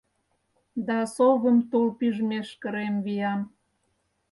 [0.87, 3.41] Да совым тул пижмеш кырем виян...